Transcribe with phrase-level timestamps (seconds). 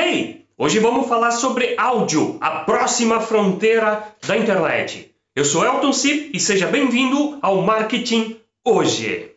[0.00, 0.46] Hey!
[0.56, 5.12] Hoje vamos falar sobre áudio, a próxima fronteira da internet.
[5.34, 9.32] Eu sou Elton Cip e seja bem-vindo ao Marketing Hoje.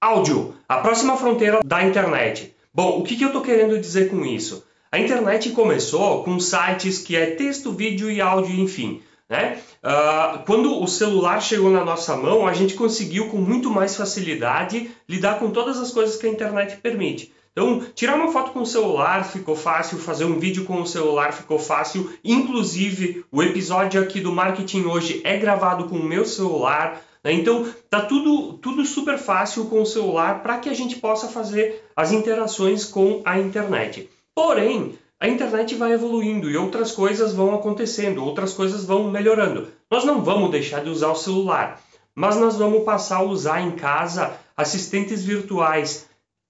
[0.00, 2.54] Áudio, a próxima fronteira da internet.
[2.72, 4.64] Bom, o que, que eu estou querendo dizer com isso?
[4.92, 9.02] A internet começou com sites que é texto, vídeo e áudio, enfim.
[9.30, 9.60] Né?
[9.84, 14.90] Uh, quando o celular chegou na nossa mão, a gente conseguiu com muito mais facilidade
[15.08, 17.32] lidar com todas as coisas que a internet permite.
[17.52, 21.32] Então, tirar uma foto com o celular ficou fácil, fazer um vídeo com o celular
[21.32, 22.12] ficou fácil.
[22.24, 27.00] Inclusive, o episódio aqui do marketing hoje é gravado com o meu celular.
[27.22, 27.32] Né?
[27.32, 31.84] Então, tá tudo, tudo super fácil com o celular para que a gente possa fazer
[31.94, 34.08] as interações com a internet.
[34.34, 39.68] Porém, a internet vai evoluindo e outras coisas vão acontecendo, outras coisas vão melhorando.
[39.90, 41.78] Nós não vamos deixar de usar o celular,
[42.14, 46.08] mas nós vamos passar a usar em casa assistentes virtuais.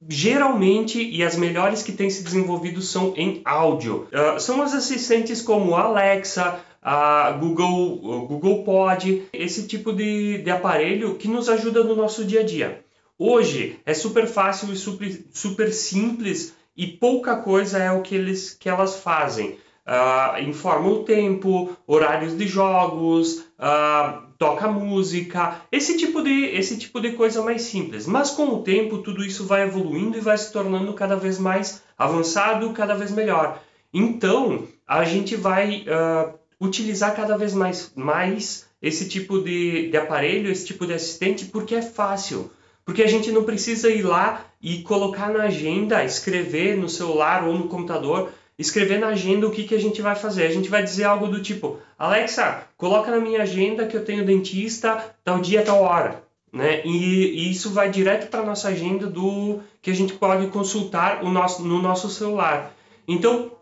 [0.09, 4.07] Geralmente, e as melhores que têm se desenvolvido são em áudio.
[4.13, 11.17] Uh, são as assistentes como Alexa, a Google, Google Pod, esse tipo de, de aparelho
[11.17, 12.85] que nos ajuda no nosso dia a dia.
[13.19, 18.57] Hoje é super fácil e super, super simples e pouca coisa é o que, eles,
[18.59, 19.59] que elas fazem.
[19.87, 26.99] Uh, informa o tempo, horários de jogos, uh, toca música, esse tipo, de, esse tipo
[26.99, 28.07] de coisa mais simples.
[28.07, 31.83] Mas com o tempo tudo isso vai evoluindo e vai se tornando cada vez mais
[31.99, 33.63] avançado, cada vez melhor.
[33.93, 40.51] Então a gente vai uh, utilizar cada vez mais, mais esse tipo de, de aparelho,
[40.51, 42.51] esse tipo de assistente, porque é fácil.
[42.85, 47.55] Porque a gente não precisa ir lá e colocar na agenda, escrever no celular ou
[47.55, 50.45] no computador, escrever na agenda o que, que a gente vai fazer.
[50.45, 54.25] A gente vai dizer algo do tipo: Alexa, coloca na minha agenda que eu tenho
[54.25, 56.23] dentista tal dia, tal hora.
[56.53, 56.85] Né?
[56.85, 61.23] E, e isso vai direto para a nossa agenda do que a gente pode consultar
[61.23, 62.75] o nosso, no nosso celular.
[63.07, 63.53] Então,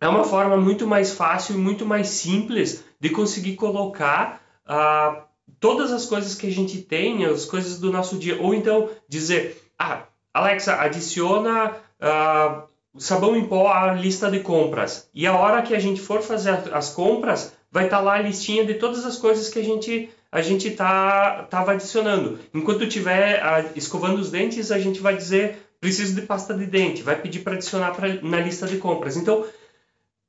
[0.00, 5.22] é uma forma muito mais fácil e muito mais simples de conseguir colocar uh,
[5.60, 9.62] todas as coisas que a gente tem, as coisas do nosso dia, ou então dizer,
[9.78, 12.62] ah, Alexa, adiciona uh,
[12.98, 15.08] sabão em pó à lista de compras.
[15.14, 18.22] E a hora que a gente for fazer as compras, vai estar tá lá a
[18.22, 22.40] listinha de todas as coisas que a gente a gente tá tava adicionando.
[22.52, 27.02] Enquanto estiver uh, escovando os dentes, a gente vai dizer preciso de pasta de dente,
[27.02, 29.16] vai pedir para adicionar pra, na lista de compras.
[29.16, 29.44] Então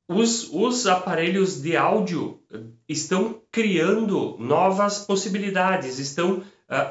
[0.08, 2.40] os, os aparelhos de áudio
[2.88, 6.44] estão criando novas possibilidades, estão uh,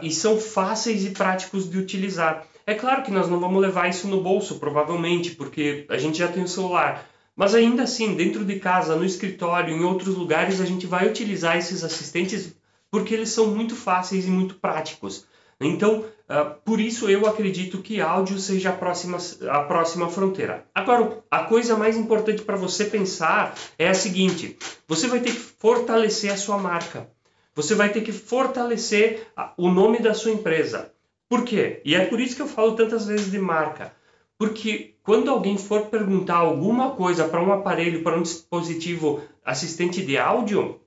[0.03, 2.47] e são fáceis e práticos de utilizar.
[2.67, 6.29] É claro que nós não vamos levar isso no bolso, provavelmente, porque a gente já
[6.29, 7.09] tem o celular.
[7.37, 11.57] Mas ainda assim, dentro de casa, no escritório, em outros lugares, a gente vai utilizar
[11.57, 12.57] esses assistentes
[12.91, 15.27] porque eles são muito fáceis e muito práticos.
[15.69, 19.19] Então, uh, por isso eu acredito que áudio seja a próxima,
[19.51, 20.67] a próxima fronteira.
[20.75, 25.41] Agora, a coisa mais importante para você pensar é a seguinte: você vai ter que
[25.41, 27.09] fortalecer a sua marca.
[27.55, 30.93] Você vai ter que fortalecer o nome da sua empresa.
[31.29, 31.81] Por quê?
[31.85, 33.93] E é por isso que eu falo tantas vezes de marca.
[34.37, 40.19] Porque quando alguém for perguntar alguma coisa para um aparelho, para um dispositivo assistente de
[40.19, 40.81] áudio,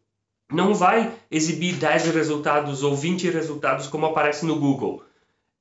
[0.52, 5.04] não vai exibir 10 resultados ou 20 resultados como aparece no Google.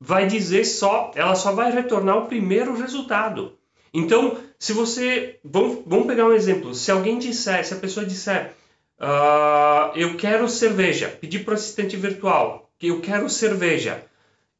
[0.00, 3.56] Vai dizer só, ela só vai retornar o primeiro resultado.
[3.92, 5.38] Então, se você.
[5.42, 6.74] Vamos, vamos pegar um exemplo.
[6.74, 8.52] Se alguém disser, se a pessoa disser,
[9.00, 14.04] uh, eu quero cerveja, pedir para o assistente virtual, que eu quero cerveja,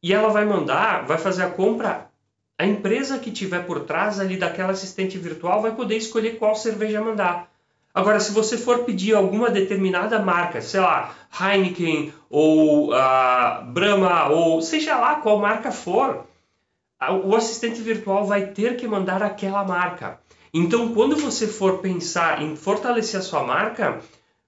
[0.03, 2.11] e ela vai mandar, vai fazer a compra,
[2.59, 7.03] a empresa que tiver por trás ali daquela assistente virtual vai poder escolher qual cerveja
[7.03, 7.53] mandar.
[7.97, 14.61] Agora, se você for pedir alguma determinada marca, sei lá, Heineken ou uh, Brahma ou
[14.61, 16.27] seja lá qual marca for,
[17.25, 20.21] o assistente virtual vai ter que mandar aquela marca.
[20.53, 24.03] Então, quando você for pensar em fortalecer a sua marca,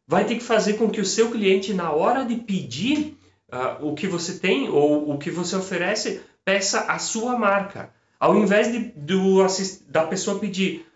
[0.07, 3.17] vai ter que fazer com que o seu cliente, na hora de pedir
[3.51, 7.95] uh, o que você tem ou o que você oferece, peça a sua marca.
[8.21, 9.39] Ao invés de, do,
[9.89, 10.88] da pessoa pedir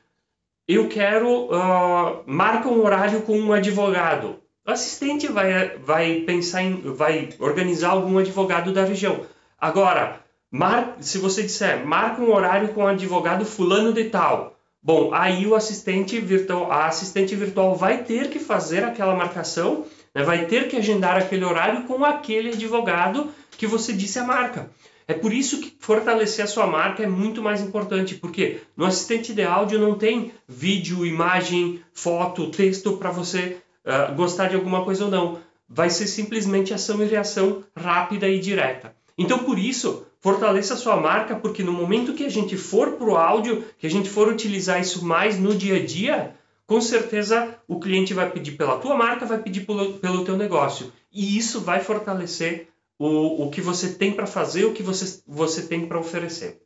[0.74, 4.36] eu quero uh, marca um horário com um advogado.
[4.66, 9.20] O assistente vai, vai pensar em, vai organizar algum advogado da região.
[9.58, 10.20] Agora,
[10.50, 15.46] mar, se você disser marca um horário com um advogado fulano de tal, bom, aí
[15.46, 19.84] o assistente virtual, a assistente virtual vai ter que fazer aquela marcação,
[20.14, 24.70] né, vai ter que agendar aquele horário com aquele advogado que você disse a marca.
[25.06, 29.32] É por isso que fortalecer a sua marca é muito mais importante, porque no assistente
[29.32, 35.04] de áudio não tem vídeo, imagem, foto, texto para você uh, gostar de alguma coisa
[35.04, 35.38] ou não.
[35.68, 38.94] vai ser simplesmente ação e reação rápida e direta.
[39.16, 43.08] Então, por isso, fortaleça a sua marca, porque no momento que a gente for para
[43.08, 46.34] o áudio, que a gente for utilizar isso mais no dia a dia,
[46.66, 50.92] com certeza o cliente vai pedir pela tua marca, vai pedir pelo, pelo teu negócio.
[51.12, 52.68] E isso vai fortalecer
[52.98, 56.60] o, o que você tem para fazer, o que você, você tem para oferecer.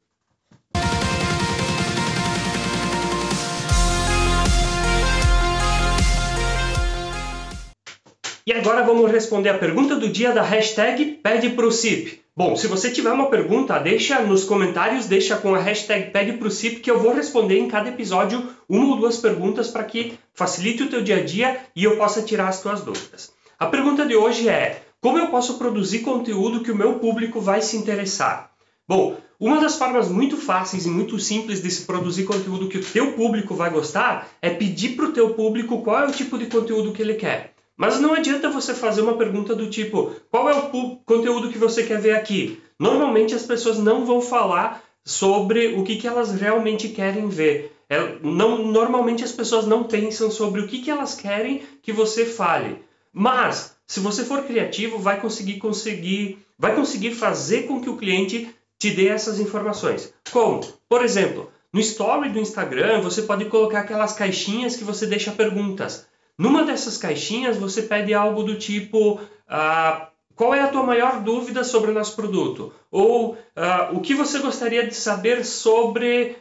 [8.46, 12.20] E agora vamos responder a pergunta do dia da hashtag Pede Pro CIP.
[12.36, 16.48] Bom, se você tiver uma pergunta, deixa nos comentários, deixa com a hashtag Pede Pro
[16.48, 20.84] CIP que eu vou responder em cada episódio uma ou duas perguntas para que facilite
[20.84, 23.32] o teu dia a dia e eu possa tirar as tuas dúvidas.
[23.58, 27.60] A pergunta de hoje é: como eu posso produzir conteúdo que o meu público vai
[27.62, 28.50] se interessar?
[28.88, 32.84] Bom, uma das formas muito fáceis e muito simples de se produzir conteúdo que o
[32.84, 36.46] teu público vai gostar é pedir para o teu público qual é o tipo de
[36.46, 37.52] conteúdo que ele quer.
[37.76, 41.82] Mas não adianta você fazer uma pergunta do tipo: qual é o conteúdo que você
[41.82, 42.62] quer ver aqui?
[42.78, 47.76] Normalmente as pessoas não vão falar sobre o que, que elas realmente querem ver.
[47.88, 52.24] É, não, normalmente as pessoas não pensam sobre o que, que elas querem que você
[52.24, 52.82] fale.
[53.12, 58.52] Mas, se você for criativo, vai conseguir, conseguir, vai conseguir fazer com que o cliente
[58.78, 60.12] te dê essas informações.
[60.30, 60.60] Como?
[60.88, 66.06] Por exemplo, no story do Instagram, você pode colocar aquelas caixinhas que você deixa perguntas.
[66.38, 71.64] Numa dessas caixinhas, você pede algo do tipo: ah, qual é a tua maior dúvida
[71.64, 72.72] sobre o nosso produto?
[72.90, 76.36] Ou ah, o que você gostaria de saber sobre,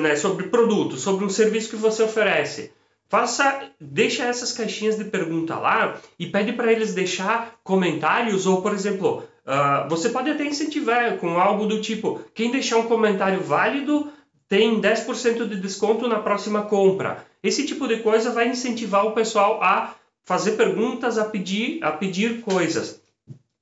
[0.00, 2.72] né, sobre produto, sobre um serviço que você oferece?
[3.12, 8.72] Faça, deixa essas caixinhas de pergunta lá e pede para eles deixar comentários ou, por
[8.72, 14.10] exemplo, uh, você pode até incentivar com algo do tipo: quem deixar um comentário válido
[14.48, 17.26] tem 10% de desconto na próxima compra.
[17.42, 19.94] Esse tipo de coisa vai incentivar o pessoal a
[20.24, 22.98] fazer perguntas, a pedir, a pedir coisas.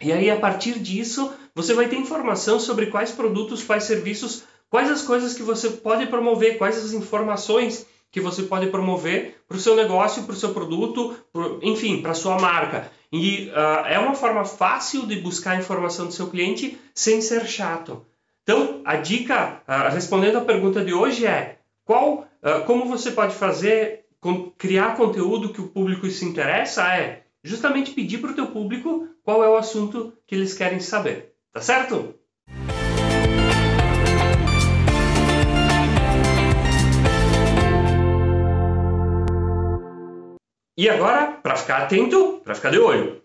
[0.01, 4.89] E aí, a partir disso, você vai ter informação sobre quais produtos, quais serviços, quais
[4.89, 9.61] as coisas que você pode promover, quais as informações que você pode promover para o
[9.61, 12.91] seu negócio, para o seu produto, pro, enfim, para a sua marca.
[13.13, 17.47] E uh, é uma forma fácil de buscar a informação do seu cliente sem ser
[17.47, 18.05] chato.
[18.43, 23.35] Então, a dica, uh, respondendo à pergunta de hoje é qual ah, como você pode
[23.35, 24.07] fazer,
[24.57, 29.45] criar conteúdo que o público se interessa é justamente pedir para o teu público qual
[29.45, 31.35] é o assunto que eles querem saber.
[31.53, 32.15] Tá certo?
[40.81, 43.21] E agora, para ficar atento, para ficar de olho,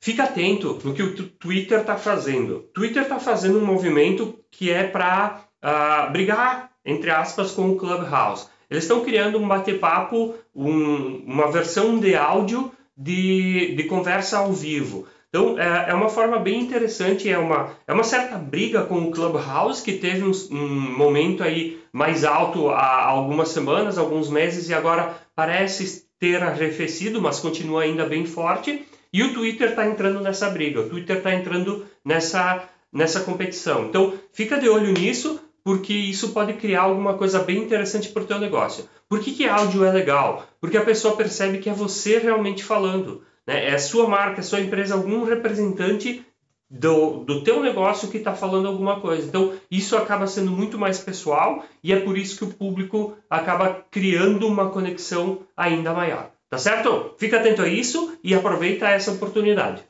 [0.00, 2.68] fica atento no que o Twitter está fazendo.
[2.74, 7.76] Twitter está fazendo um movimento que é para uh, ah, brigar entre aspas, com o
[7.76, 8.48] Clubhouse.
[8.68, 15.06] Eles estão criando um bate-papo, um, uma versão de áudio de, de conversa ao vivo.
[15.30, 19.10] Então, é, é, uma forma bem interessante, é uma, é uma certa briga com o
[19.10, 24.74] Clubhouse, que teve um, um momento aí mais alto há algumas semanas, alguns meses, e
[24.74, 28.86] agora parece ter arrefecido, mas continua ainda bem forte.
[29.12, 33.86] E o Twitter está entrando nessa briga, o Twitter está entrando nessa, nessa competição.
[33.86, 38.26] Então, fica de olho nisso, porque isso pode criar alguma coisa bem interessante para o
[38.26, 38.84] teu negócio.
[39.08, 40.46] Por que, que áudio é legal?
[40.60, 43.22] Porque a pessoa percebe que é você realmente falando.
[43.44, 43.70] Né?
[43.70, 46.24] É a sua marca, a sua empresa, algum representante
[46.70, 49.26] do, do teu negócio que está falando alguma coisa.
[49.26, 53.84] Então, isso acaba sendo muito mais pessoal e é por isso que o público acaba
[53.90, 56.30] criando uma conexão ainda maior.
[56.48, 57.14] Tá certo?
[57.18, 59.82] Fica atento a isso e aproveita essa oportunidade.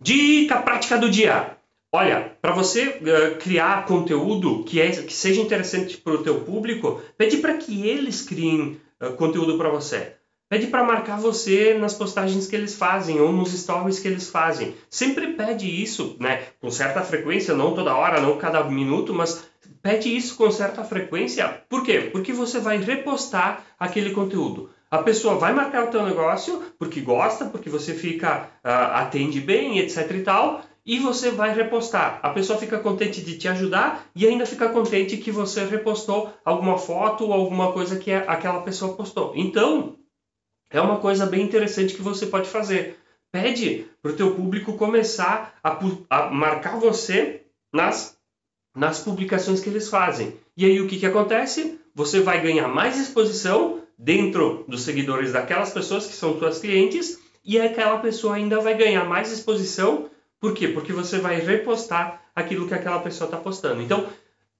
[0.00, 1.56] Dica prática do dia.
[1.92, 7.00] Olha, para você uh, criar conteúdo que, é, que seja interessante para o teu público,
[7.16, 10.15] pede para que eles criem uh, conteúdo para você.
[10.48, 14.76] Pede para marcar você nas postagens que eles fazem ou nos stories que eles fazem.
[14.88, 16.44] Sempre pede isso, né?
[16.60, 19.44] Com certa frequência, não toda hora, não cada minuto, mas
[19.82, 21.62] pede isso com certa frequência.
[21.68, 22.10] Por quê?
[22.12, 24.70] Porque você vai repostar aquele conteúdo.
[24.88, 29.80] A pessoa vai marcar o teu negócio porque gosta, porque você fica uh, atende bem,
[29.80, 32.20] etc e tal, e você vai repostar.
[32.22, 36.78] A pessoa fica contente de te ajudar e ainda fica contente que você repostou alguma
[36.78, 39.32] foto ou alguma coisa que aquela pessoa postou.
[39.34, 39.96] Então,
[40.70, 42.98] é uma coisa bem interessante que você pode fazer.
[43.30, 45.78] Pede para o teu público começar a,
[46.10, 47.42] a, marcar você
[47.72, 48.16] nas,
[48.74, 50.36] nas publicações que eles fazem.
[50.56, 51.78] E aí o que, que acontece?
[51.94, 57.60] Você vai ganhar mais exposição dentro dos seguidores daquelas pessoas que são suas clientes e
[57.60, 60.10] aquela pessoa ainda vai ganhar mais exposição.
[60.40, 60.68] Por quê?
[60.68, 63.80] Porque você vai repostar aquilo que aquela pessoa está postando.
[63.80, 64.06] Então,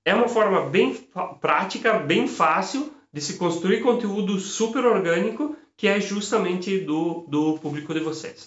[0.04, 0.94] é uma forma bem
[1.40, 7.92] prática, bem fácil de se construir conteúdo super orgânico que é justamente do, do público
[7.92, 8.46] de vocês.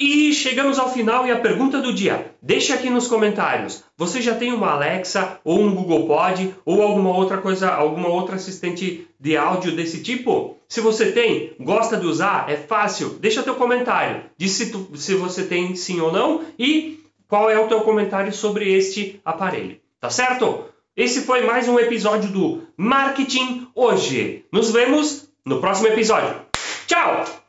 [0.00, 2.34] E chegamos ao final e a pergunta do dia.
[2.42, 3.84] Deixe aqui nos comentários.
[3.96, 8.34] Você já tem uma Alexa ou um Google Pod ou alguma outra coisa, alguma outra
[8.34, 10.56] assistente de áudio desse tipo?
[10.68, 13.10] Se você tem, gosta de usar, é fácil.
[13.20, 14.24] Deixa teu comentário.
[14.36, 18.32] Diz se, tu, se você tem sim ou não e qual é o teu comentário
[18.32, 19.78] sobre este aparelho.
[20.00, 20.64] Tá certo?
[20.94, 24.44] Esse foi mais um episódio do Marketing Hoje.
[24.52, 26.42] Nos vemos no próximo episódio.
[26.86, 27.41] Tchau!